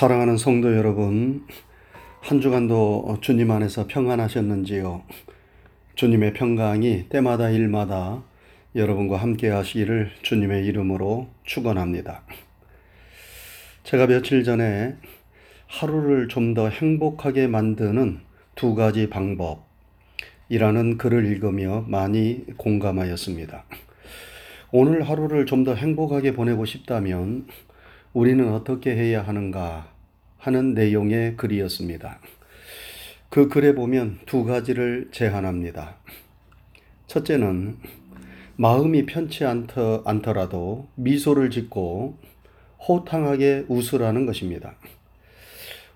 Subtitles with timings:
[0.00, 1.44] 사랑하는 성도 여러분,
[2.22, 5.02] 한 주간도 주님 안에서 평안하셨는지요?
[5.94, 8.22] 주님의 평강이 때마다 일마다
[8.74, 12.22] 여러분과 함께 하시기를 주님의 이름으로 축원합니다.
[13.84, 14.96] 제가 며칠 전에
[15.66, 18.20] 하루를 좀 더 행복하게 만드는
[18.54, 23.64] 두 가지 방법이라는 글을 읽으며 많이 공감하였습니다.
[24.72, 27.48] 오늘 하루를 좀 더 행복하게 보내고 싶다면
[28.12, 29.88] 우리는 어떻게 해야 하는가
[30.36, 32.18] 하는 내용의 글이었습니다.
[33.28, 35.94] 그 글에 보면 두 가지를 제안합니다.
[37.06, 37.76] 첫째는
[38.56, 42.18] 마음이 편치 않더, 않더라도 미소를 짓고
[42.88, 44.74] 호탕하게 웃으라는 것입니다.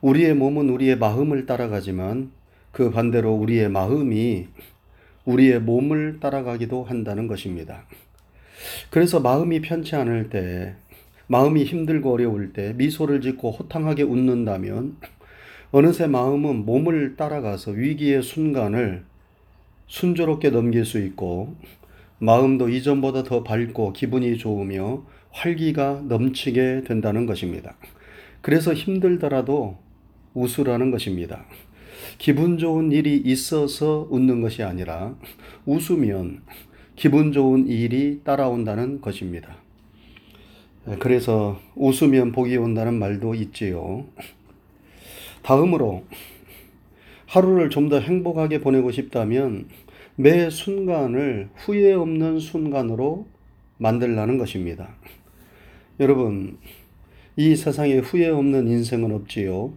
[0.00, 2.30] 우리의 몸은 우리의 마음을 따라가지만
[2.70, 4.46] 그 반대로 우리의 마음이
[5.24, 7.84] 우리의 몸을 따라가기도 한다는 것입니다.
[8.90, 10.76] 그래서 마음이 편치 않을 때
[11.26, 14.96] 마음이 힘들고 어려울 때 미소를 짓고 호탕하게 웃는다면
[15.70, 19.04] 어느새 마음은 몸을 따라가서 위기의 순간을
[19.86, 21.56] 순조롭게 넘길 수 있고
[22.18, 27.76] 마음도 이전보다 더 밝고 기분이 좋으며 활기가 넘치게 된다는 것입니다.
[28.40, 29.78] 그래서 힘들더라도
[30.34, 31.44] 웃으라는 것입니다.
[32.18, 35.16] 기분 좋은 일이 있어서 웃는 것이 아니라
[35.66, 36.42] 웃으면
[36.96, 39.63] 기분 좋은 일이 따라온다는 것입니다.
[40.86, 44.04] 네, 그래서 웃으면 복이 온다는 말도 있지요.
[45.42, 46.04] 다음으로
[47.26, 49.68] 하루를 좀 더 행복하게 보내고 싶다면
[50.16, 53.26] 매 순간을 후회 없는 순간으로
[53.78, 54.94] 만들라는 것입니다.
[56.00, 56.58] 여러분,
[57.36, 59.72] 이 세상에 후회 없는 인생은 없지요.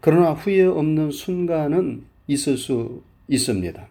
[0.00, 3.88] 그러나 후회 없는 순간은 있을 수 있습니다.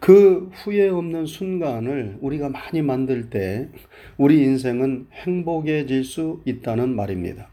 [0.00, 3.68] 그 후회 없는 순간을 우리가 많이 만들 때
[4.16, 7.48] 우리 인생은 행복해질 수 있다는 말입니다.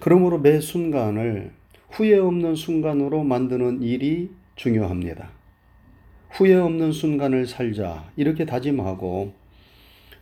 [0.00, 1.52] 그러므로 매 순간을
[1.90, 5.30] 후회 없는 순간으로 만드는 일이 중요합니다.
[6.30, 8.10] 후회 없는 순간을 살자.
[8.16, 9.32] 이렇게 다짐하고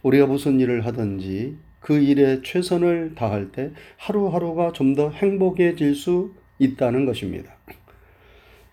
[0.03, 7.07] 우리가 무슨 일을 하든지 그 일에 최선을 다할 때 하루하루가 좀 더 행복해질 수 있다는
[7.07, 7.57] 것입니다.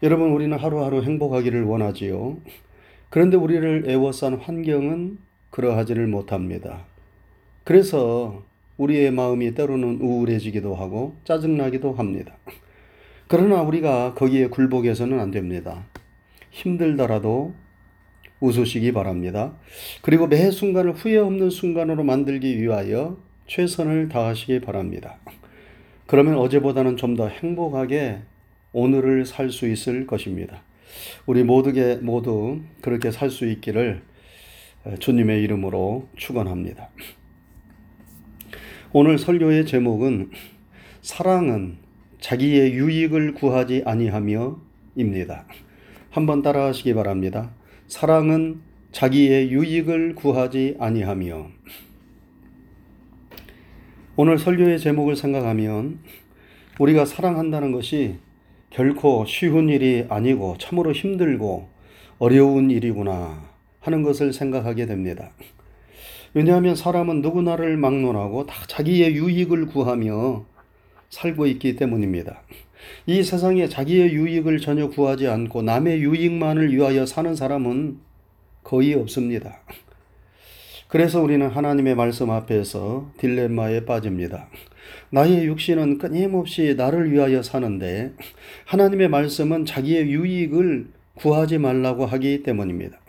[0.02, 2.38] 여러분, 우리는 하루하루 행복하기를 원하지요.
[3.10, 5.18] 그런데 우리를 애워싼 환경은
[5.50, 6.86] 그러하지를 못합니다.
[7.66, 8.44] 그래서
[8.78, 12.38] 우리의 마음이 때로는 우울해지기도 하고 짜증나기도 합니다.
[13.28, 15.86] 그러나 우리가 거기에 굴복해서는 안 됩니다.
[16.52, 17.54] 힘들더라도
[18.40, 19.54] 웃으시기 바랍니다.
[20.02, 23.18] 그리고 매 순간을 후회 없는 순간으로 만들기 위하여
[23.48, 25.18] 최선을 다하시기 바랍니다.
[26.08, 28.22] 그러면 어제보다는 좀 더 행복하게
[28.72, 30.64] 오늘을 살 수 있을 것입니다.
[31.26, 34.04] 우리 모두게 모두 그렇게 살 수 있기를
[35.00, 36.90] 주님의 이름으로 축원합니다.
[38.92, 40.32] 오늘 설교의 제목은
[41.02, 41.78] 사랑은
[42.20, 45.46] 자기의 유익을 구하지 아니하며입니다.
[46.10, 47.52] 한번 따라하시기 바랍니다.
[47.88, 51.48] 사랑은 자기의 유익을 구하지 아니하며
[54.16, 56.00] 오늘 설교의 제목을 생각하면
[56.80, 58.18] 우리가 사랑한다는 것이
[58.70, 61.68] 결코 쉬운 일이 아니고 참으로 힘들고
[62.20, 63.50] 어려운 일이구나
[63.80, 65.32] 하는 것을 생각하게 됩니다.
[66.34, 70.46] 왜냐하면 사람은 누구나를 막론하고 다 자기의 유익을 구하며
[71.10, 72.44] 살고 있기 때문입니다.
[73.08, 78.00] 이 세상에 자기의 유익을 전혀 구하지 않고 남의 유익만을 위하여 사는 사람은
[78.64, 79.62] 거의 없습니다.
[80.88, 84.50] 그래서 우리는 하나님의 말씀 앞에서 딜레마에 빠집니다.
[85.12, 88.14] 나의 육신은 끊임없이 나를 위하여 사는데
[88.66, 93.00] 하나님의 말씀은 자기의 유익을 구하지 말라고 하기 때문입니다.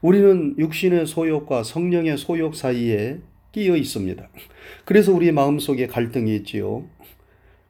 [0.00, 3.20] 우리는 육신의 소욕과 성령의 소욕 사이에
[3.52, 4.28] 끼어 있습니다.
[4.84, 6.84] 그래서 우리 마음속에 갈등이 있지요.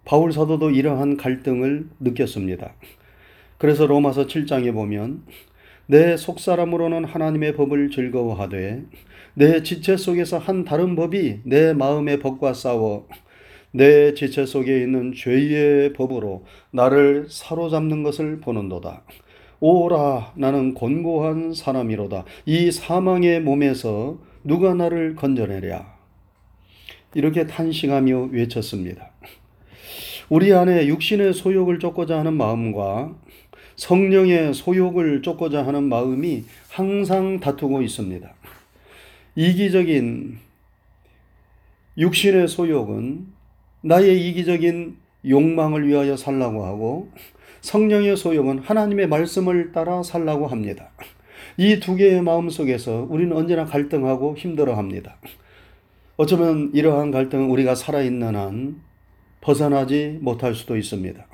[0.05, 2.75] 바울 사도도 이러한 갈등을 느꼈습니다.
[3.59, 5.23] 그래서 로마서 7장에 보면
[5.87, 8.83] 내 속사람으로는 하나님의 법을 즐거워하되
[9.35, 13.07] 내 지체 속에서 한 다른 법이 내 마음의 법과 싸워
[13.71, 19.03] 내 지체 속에 있는 죄의 법으로 나를 사로잡는 것을 보는도다.
[19.61, 22.25] 오라 나는 곤고한 사람이로다.
[22.47, 25.95] 이 사망의 몸에서 누가 나를 건져내랴.
[27.15, 29.11] 이렇게 탄식하며 외쳤습니다.
[30.29, 33.15] 우리 안에 육신의 소욕을 쫓고자 하는 마음과
[33.77, 38.33] 성령의 소욕을 쫓고자 하는 마음이 항상 다투고 있습니다.
[39.37, 40.39] 이기적인
[41.99, 43.27] 육신의 소욕은
[43.83, 44.97] 나의 이기적인
[45.29, 47.11] 욕망을 위하여 살라고 하고
[47.61, 50.91] 성령의 소욕은 하나님의 말씀을 따라 살라고 합니다.
[51.57, 55.17] 이 두 개의 마음 속에서 우리는 언제나 갈등하고 힘들어 합니다.
[56.17, 58.81] 어쩌면 이러한 갈등은 우리가 살아있는 한
[59.41, 61.27] 벗어나지 못할 수도 있습니다.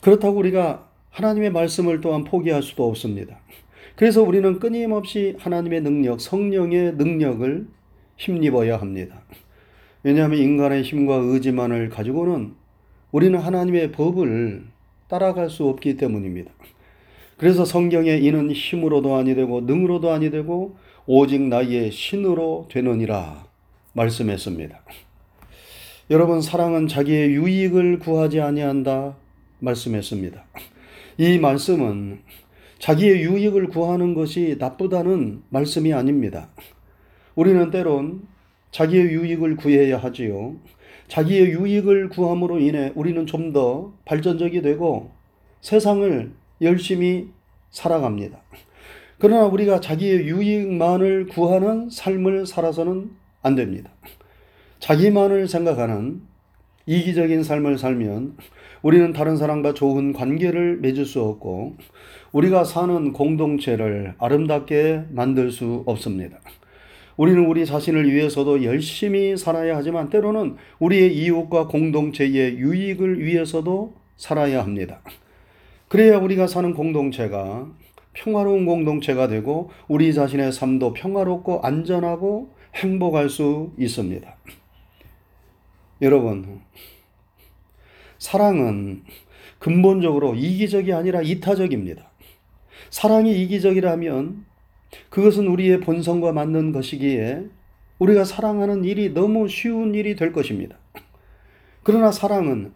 [0.00, 3.38] 그렇다고 우리가 하나님의 말씀을 또한 포기할 수도 없습니다.
[3.96, 7.66] 그래서 우리는 끊임없이 하나님의 능력, 성령의 능력을
[8.16, 9.22] 힘입어야 합니다.
[10.02, 12.54] 왜냐하면 인간의 힘과 의지만을 가지고는
[13.12, 14.64] 우리는 하나님의 법을
[15.08, 16.50] 따라갈 수 없기 때문입니다.
[17.36, 20.76] 그래서 성경에 이는 힘으로도 아니 되고 능으로도 아니 되고
[21.06, 23.44] 오직 나의 신으로 되느니라
[23.92, 24.80] 말씀했습니다.
[26.10, 29.16] 여러분 사랑은 자기의 유익을 구하지 아니한다
[29.58, 30.44] 말씀했습니다.
[31.18, 32.20] 이 말씀은
[32.78, 36.48] 자기의 유익을 구하는 것이 나쁘다는 말씀이 아닙니다.
[37.34, 38.26] 우리는 때론
[38.70, 40.56] 자기의 유익을 구해야 하지요.
[41.08, 45.10] 자기의 유익을 구함으로 인해 우리는 좀 더 발전적이 되고
[45.60, 46.32] 세상을
[46.62, 47.28] 열심히
[47.70, 48.40] 살아갑니다.
[49.18, 53.10] 그러나 우리가 자기의 유익만을 구하는 삶을 살아서는
[53.42, 53.90] 안 됩니다.
[54.80, 56.22] 자기만을 생각하는
[56.86, 58.36] 이기적인 삶을 살면
[58.82, 61.76] 우리는 다른 사람과 좋은 관계를 맺을 수 없고
[62.32, 66.38] 우리가 사는 공동체를 아름답게 만들 수 없습니다.
[67.16, 75.00] 우리는 우리 자신을 위해서도 열심히 살아야 하지만 때로는 우리의 이웃과 공동체의 유익을 위해서도 살아야 합니다.
[75.88, 77.70] 그래야 우리가 사는 공동체가
[78.14, 84.36] 평화로운 공동체가 되고 우리 자신의 삶도 평화롭고 안전하고 행복할 수 있습니다.
[86.00, 86.62] 여러분,
[88.22, 89.02] 사랑은
[89.58, 92.08] 근본적으로 이기적이 아니라 이타적입니다.
[92.88, 94.44] 사랑이 이기적이라면
[95.10, 97.46] 그것은 우리의 본성과 맞는 것이기에
[97.98, 100.78] 우리가 사랑하는 일이 너무 쉬운 일이 될 것입니다.
[101.82, 102.72] 그러나 사랑은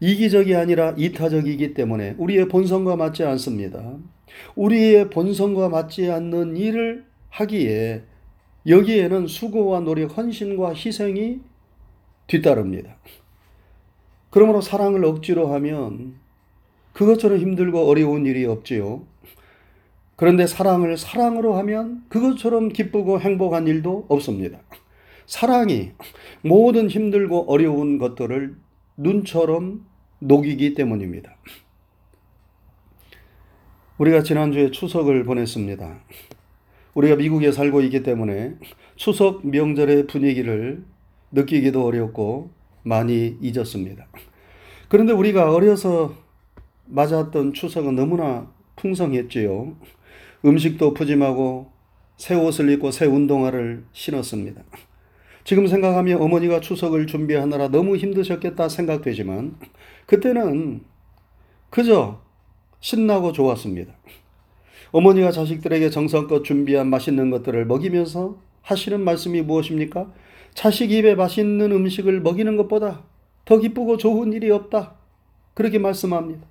[0.00, 3.98] 이기적이 아니라 이타적이기 때문에 우리의 본성과 맞지 않습니다.
[4.56, 8.04] 우리의 본성과 맞지 않는 일을 하기에
[8.66, 11.40] 여기에는 수고와 노력, 헌신과 희생이
[12.26, 12.96] 뒤따릅니다.
[14.30, 16.14] 그러므로 사랑을 억지로 하면
[16.92, 19.02] 그것처럼 힘들고 어려운 일이 없지요.
[20.16, 24.58] 그런데 사랑을 사랑으로 하면 그것처럼 기쁘고 행복한 일도 없습니다.
[25.26, 25.92] 사랑이
[26.42, 28.56] 모든 힘들고 어려운 것들을
[28.96, 29.86] 눈처럼
[30.18, 31.36] 녹이기 때문입니다.
[33.98, 36.00] 우리가 지난주에 추석을 보냈습니다.
[36.94, 38.56] 우리가 미국에 살고 있기 때문에
[38.96, 40.84] 추석 명절의 분위기를
[41.30, 42.50] 느끼기도 어렵고
[42.88, 44.06] 많이 잊었습니다.
[44.88, 46.14] 그런데 우리가 어려서
[46.86, 49.76] 맞았던 추석은 너무나 풍성했지요.
[50.44, 51.70] 음식도 푸짐하고
[52.16, 54.62] 새 옷을 입고 새 운동화를 신었습니다.
[55.44, 59.56] 지금 생각하면 어머니가 추석을 준비하느라 너무 힘드셨겠다 생각되지만
[60.06, 60.84] 그때는
[61.70, 62.22] 그저
[62.80, 63.92] 신나고 좋았습니다.
[64.92, 70.10] 어머니가 자식들에게 정성껏 준비한 맛있는 것들을 먹이면서 하시는 말씀이 무엇입니까?
[70.54, 73.04] 자식 입에 맛있는 음식을 먹이는 것보다
[73.44, 74.94] 더 기쁘고 좋은 일이 없다.
[75.54, 76.46] 그렇게 말씀합니다.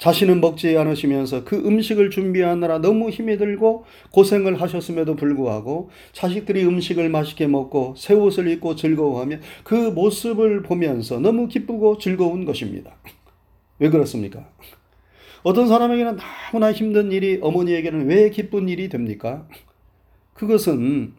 [0.00, 7.46] 자신은 먹지 않으시면서 그 음식을 준비하느라 너무 힘이 들고 고생을 하셨음에도 불구하고 자식들이 음식을 맛있게
[7.46, 12.96] 먹고 새 옷을 입고 즐거워하며 그 모습을 보면서 너무 기쁘고 즐거운 것입니다.
[13.78, 14.48] 왜 그렇습니까?
[15.42, 16.18] 어떤 사람에게는
[16.52, 19.46] 너무나 힘든 일이 어머니에게는 왜 기쁜 일이 됩니까?
[20.32, 21.14] 그것은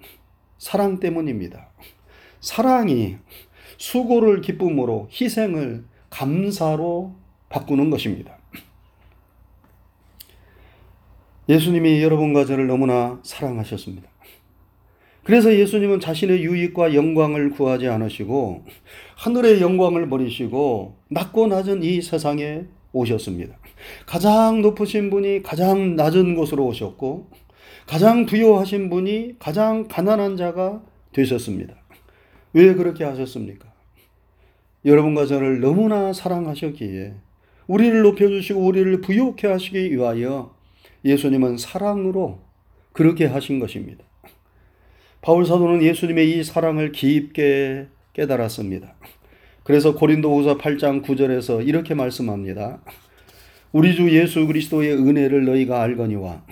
[0.57, 1.70] 사랑 때문입니다.
[2.41, 3.17] 사랑이
[3.77, 7.15] 수고를 기쁨으로 희생을 감사로
[7.49, 8.37] 바꾸는 것입니다.
[11.47, 14.09] 예수님이 여러분과 저를 너무나 사랑하셨습니다.
[15.23, 18.65] 그래서 예수님은 자신의 유익과 영광을 구하지 않으시고
[19.17, 23.55] 하늘의 영광을 버리시고 낮고 낮은 이 세상에 오셨습니다.
[24.05, 27.29] 가장 높으신 분이 가장 낮은 곳으로 오셨고
[27.85, 30.81] 가장 부요하신 분이 가장 가난한 자가
[31.13, 31.80] 되셨습니다.
[32.53, 33.71] 왜 그렇게 하셨습니까?
[34.83, 37.13] 여러분과 저를 너무나 사랑하셨기에
[37.67, 40.55] 우리를 높여주시고 우리를 부요케 하시기 위하여
[41.05, 42.39] 예수님은 사랑으로
[42.91, 44.03] 그렇게 하신 것입니다.
[45.21, 48.95] 바울 사도는 예수님의 이 사랑을 깊게 깨달았습니다.
[49.63, 52.81] 그래서 고린도후서 8장 9절에서 이렇게 말씀합니다.
[53.71, 56.43] 우리 주 예수 그리스도의 은혜를 너희가 알거니와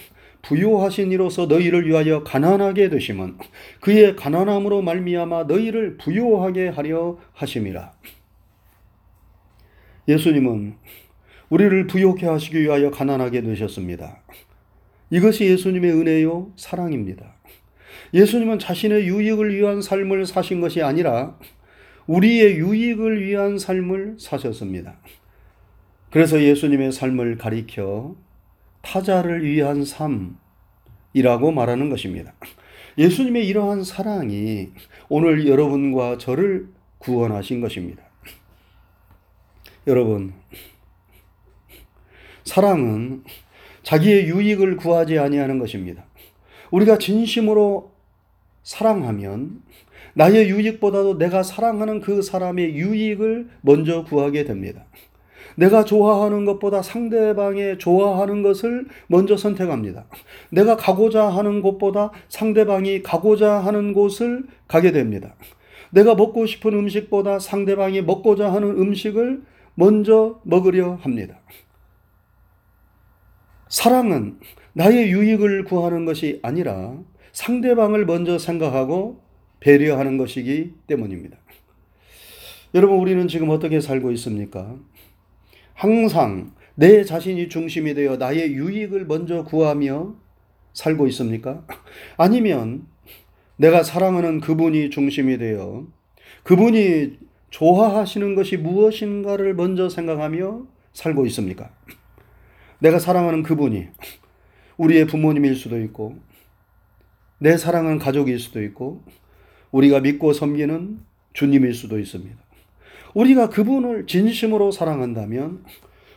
[0.41, 3.38] 부요하신 이로서 너희를 위하여 가난하게 되심은
[3.81, 7.91] 그의 가난함으로 말미암아 너희를 부요하게 하려 하심이라.
[10.08, 10.75] 예수님은
[11.50, 14.22] 우리를 부욕해 하시기 위하여 가난하게 되셨습니다.
[15.10, 17.36] 이것이 예수님의 은혜요, 사랑입니다.
[18.13, 21.38] 예수님은 자신의 유익을 위한 삶을 사신 것이 아니라
[22.08, 25.00] 우리의 유익을 위한 삶을 사셨습니다.
[26.12, 28.15] 그래서 예수님의 삶을 가리켜
[28.81, 32.33] 타자를 위한 삶이라고 말하는 것입니다.
[32.98, 34.69] 예수님의 이러한 사랑이
[35.07, 38.03] 오늘 여러분과 저를 구원하신 것입니다.
[39.88, 40.33] 여러분,
[42.43, 43.24] 사랑은
[43.83, 46.05] 자기의 유익을 구하지 아니하는 것입니다.
[46.71, 47.91] 우리가 진심으로
[48.63, 49.63] 사랑하면
[50.13, 54.86] 나의 유익보다도 내가 사랑하는 그 사람의 유익을 먼저 구하게 됩니다.
[55.59, 60.05] 내가 좋아하는 것보다 상대방의 좋아하는 것을 먼저 선택합니다.
[60.51, 65.35] 내가 가고자 하는 곳보다 상대방이 가고자 하는 곳을 가게 됩니다.
[65.91, 69.41] 내가 먹고 싶은 음식보다 상대방이 먹고자 하는 음식을
[69.75, 71.39] 먼저 먹으려 합니다.
[73.67, 74.39] 사랑은
[74.71, 76.97] 나의 유익을 구하는 것이 아니라
[77.33, 79.21] 상대방을 먼저 생각하고
[79.59, 81.37] 배려하는 것이기 때문입니다.
[82.75, 84.77] 여러분, 우리는 지금 어떻게 살고 있습니까?
[85.79, 90.13] 항상 내 자신이 중심이 되어 나의 유익을 먼저 구하며
[90.74, 91.65] 살고 있습니까?
[92.17, 92.86] 아니면
[93.55, 95.88] 내가 사랑하는 그분이 중심이 되어
[96.43, 97.19] 그분이
[97.51, 101.69] 좋아하시는 것이 무엇인가를 먼저 생각하며 살고 있습니까?
[102.79, 103.88] 내가 사랑하는 그분이
[104.75, 106.19] 우리의 부모님일 수도 있고,
[107.38, 109.01] 내 사랑하는 가족일 수도 있고,
[109.71, 111.00] 우리가 믿고 섬기는
[111.31, 112.48] 주님일 수도 있습니다.
[113.13, 115.63] 우리가 그분을 진심으로 사랑한다면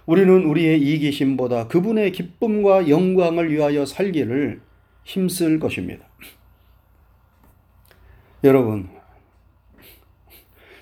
[0.06, 4.61] 우리는 우리의 이기심보다 그분의 기쁨과 영광을 위하여 살기를
[5.04, 6.06] 힘쓸 것입니다.
[8.44, 8.88] 여러분,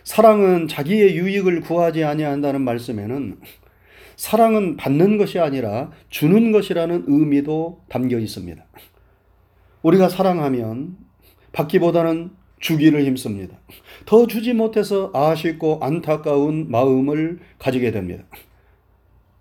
[0.04, 3.38] 사랑은 자기의 유익을 구하지 아니한다는 말씀에는
[4.16, 8.64] 사랑은 받는 것이 아니라 주는 것이라는 의미도 담겨 있습니다.
[9.82, 10.96] 우리가 사랑하면
[11.52, 13.58] 받기보다는 주기를 힘씁니다.
[14.06, 18.24] 더 주지 못해서 아쉽고 안타까운 마음을 가지게 됩니다.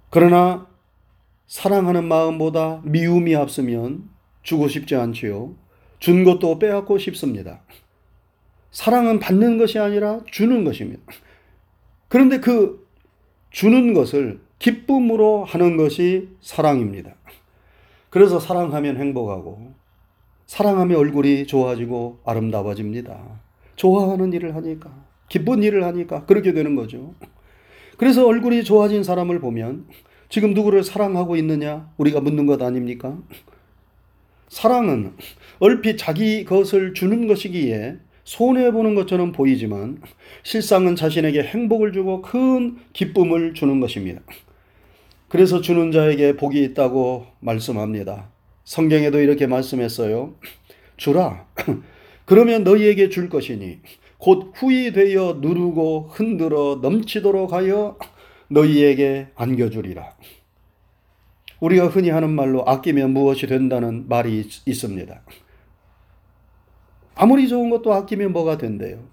[0.10, 0.68] 그러나
[1.48, 4.10] 사랑하는 마음보다 미움이 앞서면
[4.44, 5.56] 주고 싶지 않지요.
[6.00, 7.62] 준 것도 빼앗고 싶습니다.
[8.72, 11.02] 사랑은 받는 것이 아니라 주는 것입니다.
[12.08, 12.88] 그런데 그
[13.52, 17.16] 주는 것을 기쁨으로 하는 것이 사랑입니다.
[18.10, 19.74] 그래서 사랑하면 행복하고
[20.50, 23.20] 사랑하면 얼굴이 좋아지고 아름다워집니다.
[23.76, 24.90] 좋아하는 일을 하니까,
[25.30, 27.14] 기쁜 일을 하니까 그렇게 되는 거죠.
[27.98, 29.86] 그래서 얼굴이 좋아진 사람을 보면
[30.28, 31.92] 지금 누구를 사랑하고 있느냐?
[31.98, 33.20] 우리가 묻는 것 아닙니까?
[34.48, 35.14] 사랑은
[35.60, 40.02] 얼핏 자기 것을 주는 것이기에 손해보는 것처럼 보이지만
[40.42, 44.22] 실상은 자신에게 행복을 주고 큰 기쁨을 주는 것입니다.
[45.28, 48.39] 그래서 주는 자에게 복이 있다고 말씀합니다.
[48.70, 50.36] 성경에도 이렇게 말씀했어요.
[50.96, 51.48] 주라.
[52.26, 53.80] 그러면 너희에게 줄 것이니
[54.20, 57.98] 곧 후이 되어 누르고 흔들어 넘치도록 하여
[58.50, 60.16] 너희에게 안겨주리라.
[61.62, 65.22] 우리가 흔히 하는 말로 아끼면 무엇이 된다는 말이 있습니다.
[67.16, 69.04] 아무리 좋은 것도 아끼면 뭐가 된대요.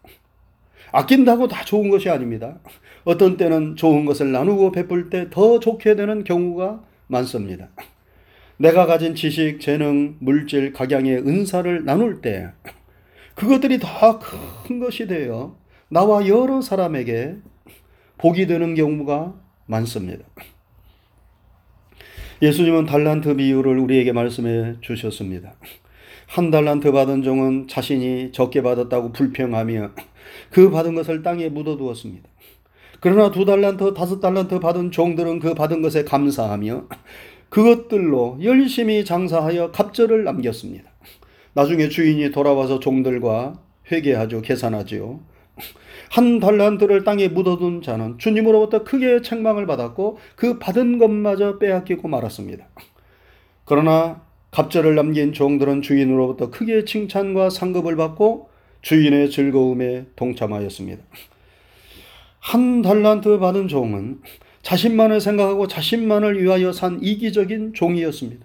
[0.92, 2.58] 아낀다고 다 좋은 것이 아닙니다.
[3.04, 7.70] 어떤 때는 좋은 것을 나누고 베풀 때 더 좋게 되는 경우가 많습니다.
[8.58, 12.48] 내가 가진 지식, 재능, 물질, 각양의 은사를 나눌 때
[13.34, 15.56] 그것들이 더큰 것이 되어
[15.88, 17.36] 나와 여러 사람에게
[18.18, 19.34] 복이 되는 경우가
[19.66, 20.24] 많습니다.
[22.42, 25.54] 예수님은 달란트 비유를 우리에게 말씀해 주셨습니다.
[26.26, 29.92] 한 달란트 받은 종은 자신이 적게 받았다고 불평하며
[30.50, 32.28] 그 받은 것을 땅에 묻어두었습니다.
[33.00, 36.88] 그러나 두 달란트, 다섯 달란트 받은 종들은 그 받은 것에 감사하며
[37.48, 40.90] 그것들로 열심히 장사하여 갑절을 남겼습니다.
[41.54, 43.60] 나중에 주인이 돌아와서 종들과
[43.90, 44.42] 회개하죠.
[44.42, 45.20] 계산하지요.
[46.10, 52.66] 한 달란트를 땅에 묻어둔 자는 주님으로부터 크게 책망을 받았고 그 받은 것마저 빼앗기고 말았습니다.
[53.64, 58.48] 그러나 갑절을 남긴 종들은 주인으로부터 크게 칭찬과 상급을 받고
[58.82, 61.02] 주인의 즐거움에 동참하였습니다.
[62.38, 64.20] 한 달란트 받은 종은
[64.66, 68.44] 자신만을 생각하고 자신만을 위하여 산 이기적인 종이었습니다.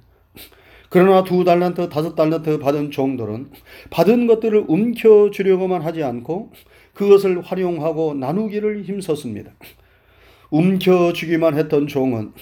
[0.90, 3.50] 그러나 두 달란트, 다섯 달란트 받은 종들은
[3.90, 6.52] 받은 것들을 움켜주려고만 하지 않고
[6.94, 9.52] 그것을 활용하고 나누기를 힘썼습니다.
[10.52, 12.34] 움켜주기만 했던 종은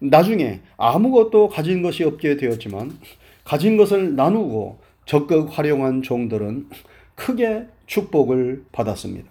[0.00, 2.98] 나중에 아무것도 가진 것이 없게 되었지만
[3.44, 6.70] 가진 것을 나누고 적극 활용한 종들은
[7.14, 9.30] 크게 축복을 받았습니다.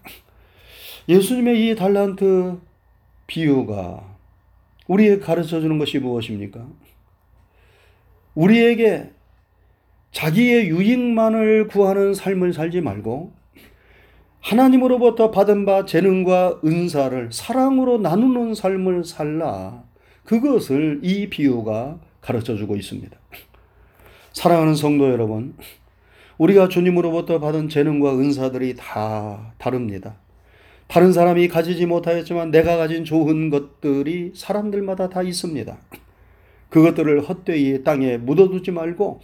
[1.09, 2.66] 예수님의 이 달란트
[3.27, 4.17] 비유가
[4.87, 6.65] 우리에게 가르쳐 주는 것이 무엇입니까?
[8.35, 9.11] 우리에게
[10.11, 13.33] 자기의 유익만을 구하는 삶을 살지 말고
[14.39, 19.83] 하나님으로부터 받은 바 재능과 은사를 사랑으로 나누는 삶을 살라.
[20.23, 23.17] 그것을 이 비유가 가르쳐 주고 있습니다.
[24.31, 25.55] 사랑하는 성도 여러분,
[26.37, 30.15] 우리가 주님으로부터 받은 재능과 은사들이 다 다릅니다.
[30.87, 35.77] 다른 사람이 가지지 못하였지만 내가 가진 좋은 것들이 사람들마다 다 있습니다.
[36.69, 39.21] 그것들을 헛되이 땅에 묻어두지 말고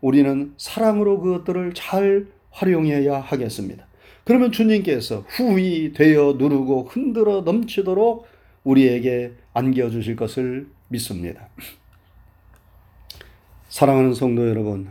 [0.00, 3.86] 우리는 사랑으로 그것들을 잘 활용해야 하겠습니다.
[4.24, 8.26] 그러면 주님께서 후이 되어 누르고 흔들어 넘치도록
[8.64, 11.48] 우리에게 안겨주실 것을 믿습니다.
[13.68, 14.88] 사랑하는 성도 여러분,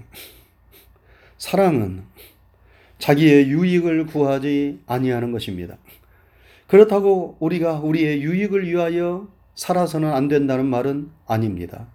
[1.37, 2.03] 사랑은
[2.99, 5.77] 자기의 유익을 구하지 아니하는 것입니다.
[6.73, 11.87] 그렇다고 우리가 우리의 유익을 위하여 살아서는 안 된다는 말은 아닙니다.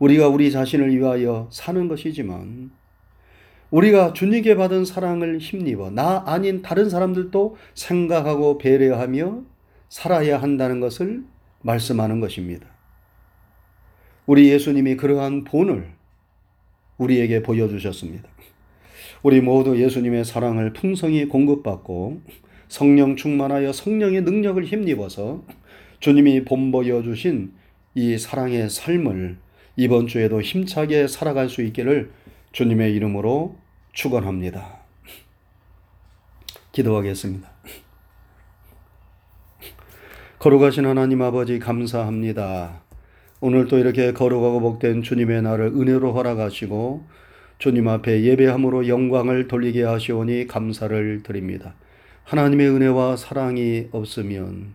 [0.00, 2.72] 우리가 우리 자신을 위하여 사는 것이지만
[3.70, 9.44] 우리가 주님께 받은 사랑을 힘입어 나 아닌 다른 사람들도 생각하고 배려하며
[9.88, 11.22] 살아야 한다는 것을
[11.62, 12.66] 말씀하는 것입니다.
[14.26, 15.88] 우리 예수님이 그러한 본을
[16.98, 18.28] 우리에게 보여주셨습니다.
[19.22, 22.22] 우리 모두 예수님의 사랑을 풍성히 공급받고
[22.70, 25.42] 성령 충만하여 성령의 능력을 힘입어서
[25.98, 27.52] 주님이 본보여 주신
[27.96, 29.38] 이 사랑의 삶을
[29.74, 32.12] 이번 주에도 힘차게 살아갈 수 있기를
[32.52, 33.56] 주님의 이름으로
[33.92, 34.78] 축원합니다.
[36.70, 37.50] 기도하겠습니다.
[40.38, 42.82] 거룩하신 하나님 아버지 감사합니다.
[43.40, 47.04] 오늘 또 이렇게 거룩하고 복된 주님의 날을 은혜로 허락하시고
[47.58, 51.74] 주님 앞에 예배함으로 영광을 돌리게 하시오니 감사를 드립니다.
[52.30, 54.74] 하나님의 은혜와 사랑이 없으면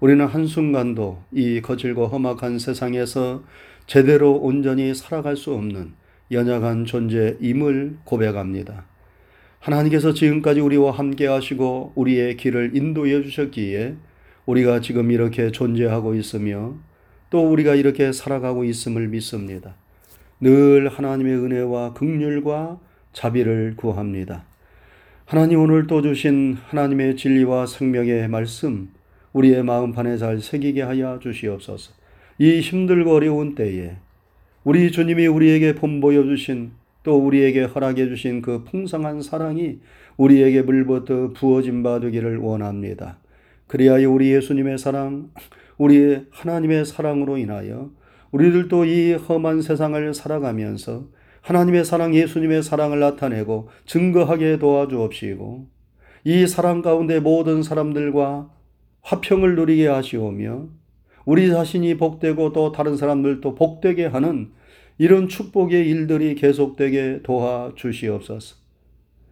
[0.00, 3.44] 우리는 한순간도 이 거칠고 험악한 세상에서
[3.86, 5.92] 제대로 온전히 살아갈 수 없는
[6.30, 8.86] 연약한 존재임을 고백합니다.
[9.58, 13.96] 하나님께서 지금까지 우리와 함께 하시고 우리의 길을 인도해 주셨기에
[14.46, 16.76] 우리가 지금 이렇게 존재하고 있으며
[17.28, 19.74] 또 우리가 이렇게 살아가고 있음을 믿습니다.
[20.40, 22.80] 늘 하나님의 은혜와 극률과
[23.12, 24.46] 자비를 구합니다.
[25.32, 28.90] 하나님 오늘 또 주신 하나님의 진리와 생명의 말씀
[29.32, 31.94] 우리의 마음판에 잘 새기게 하여 주시옵소서.
[32.38, 33.96] 이 힘들고 어려운 때에
[34.62, 39.78] 우리 주님이 우리에게 본보여 주신 또 우리에게 허락해 주신 그 풍성한 사랑이
[40.18, 43.16] 우리에게 물부터 부어진 바 되기를 원합니다.
[43.68, 45.30] 그리하여 우리 예수님의 사랑,
[45.78, 47.90] 우리 하나님의 사랑으로 인하여
[48.32, 51.06] 우리들도 이 험한 세상을 살아가면서
[51.42, 55.66] 하나님의 사랑, 예수님의 사랑을 나타내고 증거하게 도와주옵시고
[56.24, 58.50] 이 사랑 가운데 모든 사람들과
[59.02, 60.68] 화평을 누리게 하시오며
[61.24, 64.52] 우리 자신이 복되고 또 다른 사람들도 복되게 하는
[64.98, 68.56] 이런 축복의 일들이 계속되게 도와 주시옵소서.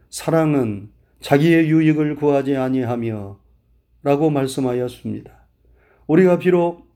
[0.09, 3.38] 사랑은 자기의 유익을 구하지 아니하며
[4.03, 5.31] 라고 말씀하였습니다.
[6.07, 6.88] 우리가 비록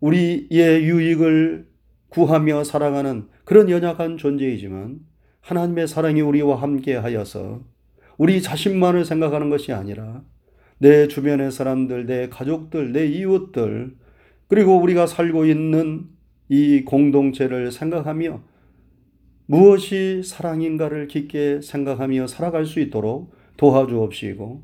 [0.00, 1.66] 우리의 유익을
[2.14, 5.00] 구하며 살아가는 그런 연약한 존재이지만
[5.40, 7.60] 하나님의 사랑이 우리와 함께 하여서
[8.16, 10.22] 우리 자신만을 생각하는 것이 아니라
[10.78, 13.96] 내 주변의 사람들, 내 가족들, 내 이웃들,
[14.46, 16.04] 그리고 우리가 살고 있는
[16.48, 18.42] 이 공동체를 생각하며
[19.46, 24.62] 무엇이 사랑인가를 깊게 생각하며 살아갈 수 있도록 도와주옵시고,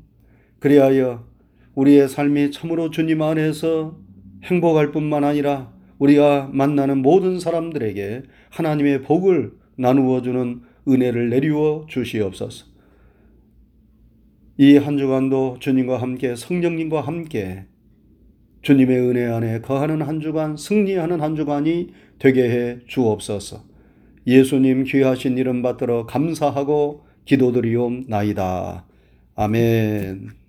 [0.59, 1.27] 그리하여
[1.75, 3.97] 우리의 삶이 참으로 주님 안에서
[4.43, 12.65] 행복할 뿐만 아니라 우리가 만나는 모든 사람들에게 하나님의 복을 나누어 주는 은혜를 내리워 주시옵소서.
[14.57, 17.65] 이 한 주간도 주님과 함께 성령님과 함께
[18.63, 23.63] 주님의 은혜 안에 거하는 한 주간 승리하는 한 주간이 되게 해 주옵소서.
[24.25, 28.85] 예수님 귀하신 이름 받들어 감사하고 기도드리옵나이다.
[29.35, 30.40] 아멘.